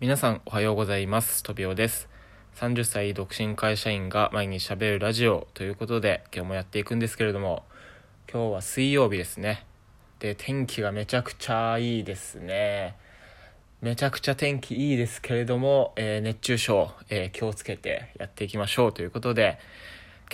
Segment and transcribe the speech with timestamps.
[0.00, 1.42] 皆さんおはようございます。
[1.42, 2.08] トビオです。
[2.56, 7.64] 30歳独身会社員が毎日喋るラジオということで今日もやっていくんですけれども
[8.32, 9.66] 今日は水曜日ですね。
[10.18, 12.96] で、天気がめちゃくちゃいいですね。
[13.82, 19.58] めちゃくちゃ天気いいですけれども、えー熱中症、えー気をつけてやっていきましょうということで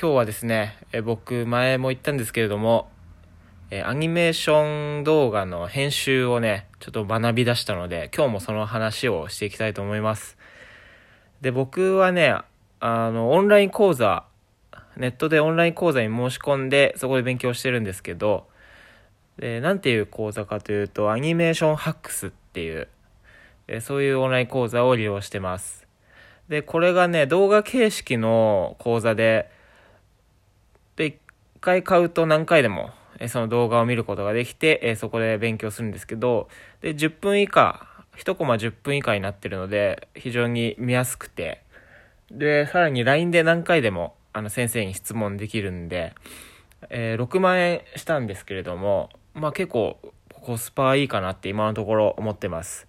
[0.00, 2.88] 今日はですね、えー僕前も言ったんですけれども
[3.68, 10.38] えーアニメーション動画の編集をね、ちょっと学び出したので、今日もその話をしていきたいと思います。
[11.40, 12.36] で、僕はね、
[12.78, 14.24] あの、オンライン講座、
[14.96, 18.46] ネットでオンライン講座に申し込んで、そこで勉強してるんですけど、
[19.38, 22.86] で、なんていう講座かというと、アニメーションハックスっていう、
[23.66, 25.88] えそういうオンライン講座を利用してます。
[26.48, 29.50] で、これがね、動画形式の講座で、
[30.94, 31.16] で、一
[31.60, 36.48] 回買うと何回でも、えその動画を見ることができて、えそこで勉強するんですけど、
[36.80, 41.62] で、10分以下、1コマ10分以下になってるので、非常に見やすくて、
[42.30, 46.14] で、さらに LINE で何回でも、あの、先生に質問できるんで、
[46.90, 49.98] えー6万円したんですけれども、まあ結構
[50.30, 52.86] コスパいいかなって今のところ思ってます。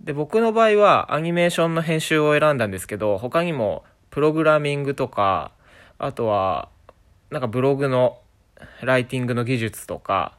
[0.00, 5.52] で、僕の場合はアニメーションの編集を選んだんですけど、他にもプログラミングとか、
[5.98, 6.68] あとは、
[7.30, 8.18] なんかブログの
[8.82, 10.36] ライティングの技術とか、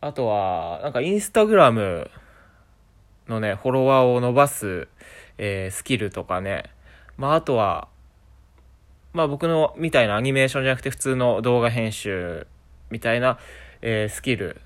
[0.00, 2.10] あとは、なんかインスタグラム
[3.28, 4.88] のね、フォロワーを伸ばす、
[5.38, 6.64] えースキルとかね、
[7.16, 7.88] まああとは、
[9.12, 12.46] まあ僕のみたいなアニメーションじゃなくて普通の動画編集
[12.90, 13.38] みたいな、
[13.80, 14.60] えースキル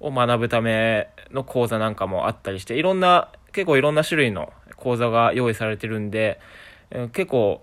[0.00, 6.40] を学ぶための講座なんかもあったりして、いろんな、結構いろんな種類の講座が用意されてるんで、
[6.90, 7.62] えー結構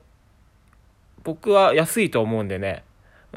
[1.23, 2.83] 僕は安いと思うんでね、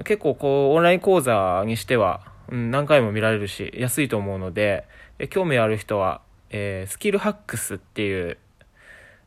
[0.03, 4.85] 結構こうオンライン講座にしては、うん、何回も見られるし安いと思うので
[5.19, 8.39] え興味ある人は、えースキルハックスっていう、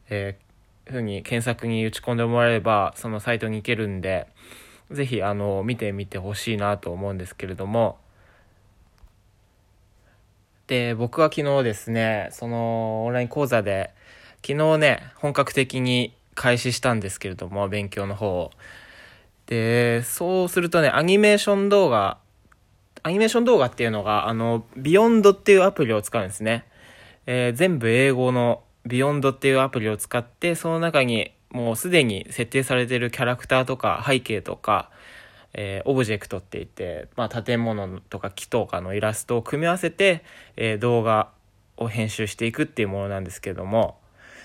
[0.09, 4.27] えー、ふうに検索に打ち込んでもらえればそのサイトに行けるんで
[4.91, 7.97] ぜひあの見てみてほしいなと思うんですけれども。
[10.67, 13.91] で僕は昨日ですねそのオンライン講座で
[14.45, 18.51] 昨日ね本格的に開始したんですけれども勉強の方を。
[19.47, 22.19] で、そうするとね、アニメーション動画、
[23.03, 26.65] アニメーション動画っていうのが、あの、 Vyond っていうアプリを使うんですね。
[27.25, 34.89] えー全部英語の Vyond っていうアプリを使って、その中にもうすでに設定されてるキャラクターとか背景とか、
[35.53, 40.23] えーオブジェクトって言って、まあ、建物とか木とかのイラストを組み合わせて、
[40.57, 41.29] えー動画
[41.77, 43.99] を編集していくっていうものなんですけども、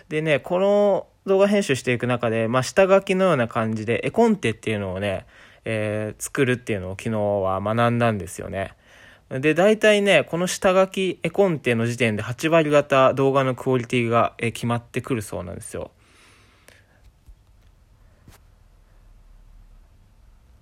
[0.08, 5.26] でね、この動画編集していく中で、まあ、下書きのような感じで、絵コンテっていうのをね、
[5.64, 8.74] えー作るっていうのを昨日は学んだんですよね。
[9.30, 15.90] で、大体ね、この下書き、絵コンテの時点で8割方動画のクオリティが決まってくるそうなんですよ。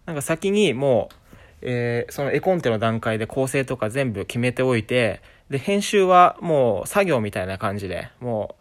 [0.07, 1.15] なんか先にもう、
[1.63, 8.60] えーその絵コンテの段階で構成とか全部決めておいて、で、編集はもう作業みたいな感じで、もう、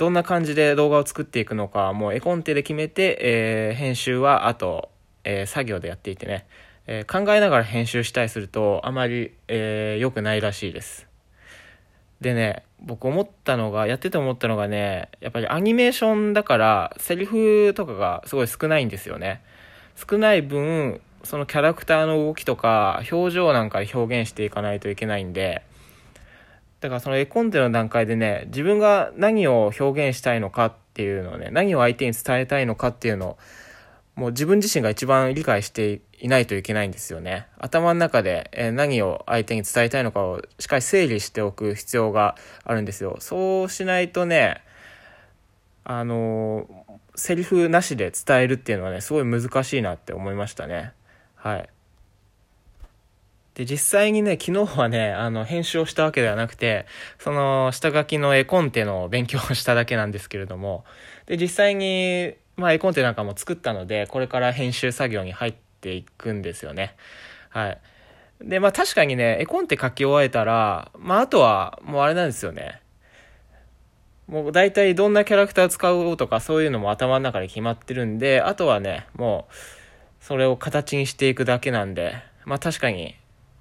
[0.00, 4.88] どんな感じで動画を作っていくのか、もう絵コンテで決めて、えー編集はあと、
[5.24, 6.46] えー作業でやっていてね、
[6.86, 11.06] えー考えながら編集したりすると、あまり、え良くないらしいです。
[12.22, 19.42] でね、僕思ったのが、やってて思ったのがね、やっぱりアニメーションだから、セリフとかがすごい少ないんですよね。
[19.96, 25.60] 少ない分、そのキャラクターの動きとか、表情なんかで表現していかないといけないんで、
[26.80, 33.38] だからその絵コンテの段階でね、自分が何を表現したいのかっていうのをね、何を相手に伝えたいのかっていうのを、
[34.16, 37.46] もう自分自身が一番理解していないといけないんですよね。
[37.58, 43.16] 頭の中で何を相手に伝えたいのかをしっかり整理しておく必要があるんですよ。
[43.20, 44.62] そうしないとね、
[45.84, 46.66] あの
[47.14, 50.92] セリフなしで伝えるっていうのはね、すごい難しいなって思いましたね。
[51.34, 51.68] はい。
[53.60, 56.86] で、実際にね、昨日はね、あの、編集をしたわけではなくて、
[57.18, 60.86] その、下書きの絵コンテの勉強をしただけなんですけれども、
[61.26, 66.96] で、実際に、まあ、絵コンテなんかも作ったので、これから編集作業に入っていくんですよね。
[67.50, 67.78] はい。
[68.40, 72.80] で、まあ、確かにね、絵コンテ書き終えたら、まあ、あとは、もうあれなんですよね。
[74.26, 82.14] もう大体どんなキャラクター使おうとかそういうのも頭の中で決まってるんで、あとはね、もう、それを形にしていくだけなんで、
[82.46, 83.19] まあ確かに、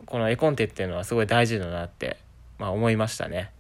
[0.10, 2.18] この絵コンテっていうのはすごい大事だなって、
[2.58, 3.52] まあ思いましたね。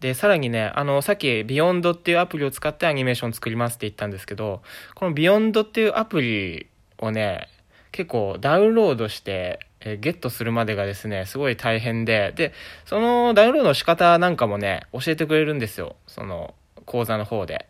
[0.00, 4.62] で、さらにね、あの、さっき、 Vyond っていうアプリを使ってアニメーション作りますって言ったんですけど、
[4.96, 6.66] この Vyond っていうアプリ
[6.98, 7.48] をね、
[7.92, 12.52] 結構ダウンロードしてえ、ゲットするまでがですね、すごい大変で、で、
[12.84, 15.96] そのダウンロードの仕方なんかもね、教えてくれるんですよ。
[16.06, 16.54] その
[16.86, 17.68] 講座の方で。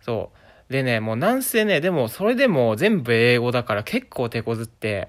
[0.00, 0.30] そ
[0.70, 0.72] う。
[0.72, 5.08] でね、もうなんせね、でもそれでも全部英語だから結構手こずって、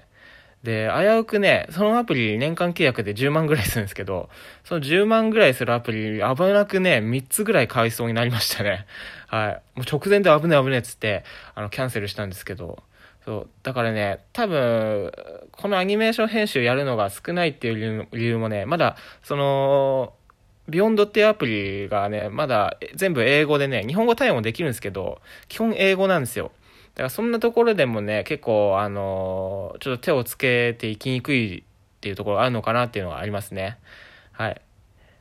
[0.64, 4.30] で、危うくね、そのアプリ年間契約で10万ぐらいするんですけど、
[4.64, 8.86] その10万ぐらいするアプリ、危なくね、3つぐらい買いそうになりましたね。
[9.28, 9.78] はい。
[9.78, 11.22] もう直前で危ね危ねっつって、
[11.54, 12.82] あの、キャンセルしたんですけど、
[13.26, 13.48] そう。
[13.62, 15.12] だからね、多分、
[15.52, 20.14] このアニメーション編集やるのが少ないっていう理由もね、まだ、その、
[20.66, 26.52] ビヨンドっていうアプリがね、まだ全部英語でね、日本語対応もできるんですけど、基本英語なんですよ。
[26.94, 31.62] だからそんなところでもね、結構、あのちょっと手をつけていきにくいっ
[32.00, 33.78] ていうところがあるのかなっていうのがありますね。
[34.32, 34.60] はい。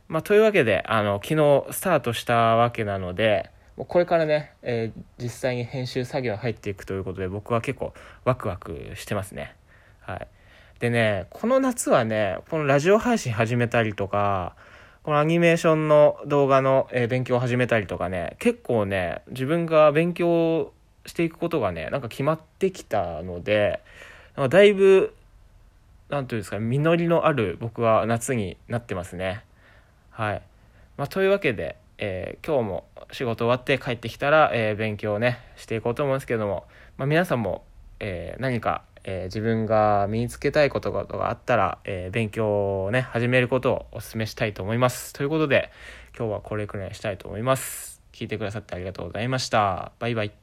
[0.07, 7.93] まあ、というわけで、あの、昨日スタートしたわけなので、もうこれからね、えー、実際に編集作業に入っていくということで、僕は結構
[8.23, 9.55] ワクワクしてますね。
[10.01, 10.27] はい。
[10.79, 14.55] でね、この夏はね、このラジオ配信始めたりとか、
[15.01, 20.71] このアニメーションの動画の、勉強を始めたりとかね、結構ね、自分が勉強
[21.05, 23.81] していくことがね、なんか決まってきたので、
[24.49, 25.13] だいぶ、
[26.09, 29.43] なんていうんですか、実りのある僕は夏になってますね。
[30.11, 30.41] はい。
[30.97, 36.65] まあ、というわけで、えー、今日も仕事終わって帰ってきたら、えー、勉強をね、していこうと思うんですけども、
[36.97, 37.63] まあ、皆さんも、
[37.99, 45.11] えー、何か、え自分が身につけたいことがあったら、え勉強をね、始めることをお勧めしたいと思います。
[45.11, 45.71] ということで、
[46.17, 48.01] 今日はこれくらいしたいと思います。
[48.13, 49.91] 聞いてくださってありがとうございました。
[49.99, 50.42] バイバイ。